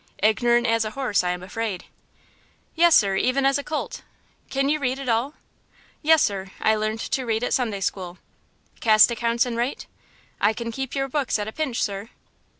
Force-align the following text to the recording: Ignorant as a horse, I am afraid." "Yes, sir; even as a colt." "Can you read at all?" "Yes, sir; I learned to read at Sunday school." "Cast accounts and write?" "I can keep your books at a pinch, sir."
Ignorant 0.23 0.65
as 0.65 0.83
a 0.83 0.89
horse, 0.97 1.23
I 1.23 1.29
am 1.29 1.43
afraid." 1.43 1.85
"Yes, 2.73 2.95
sir; 2.95 3.15
even 3.17 3.45
as 3.45 3.59
a 3.59 3.63
colt." 3.63 4.01
"Can 4.49 4.67
you 4.67 4.79
read 4.79 4.97
at 4.97 5.07
all?" 5.07 5.35
"Yes, 6.01 6.23
sir; 6.23 6.49
I 6.59 6.73
learned 6.73 7.01
to 7.01 7.23
read 7.23 7.43
at 7.43 7.53
Sunday 7.53 7.81
school." 7.81 8.17
"Cast 8.79 9.11
accounts 9.11 9.45
and 9.45 9.55
write?" 9.55 9.85
"I 10.39 10.53
can 10.53 10.71
keep 10.71 10.95
your 10.95 11.07
books 11.07 11.37
at 11.37 11.47
a 11.47 11.51
pinch, 11.51 11.83
sir." 11.83 12.09